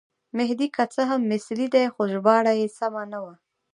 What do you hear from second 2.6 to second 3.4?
سمه نه وه.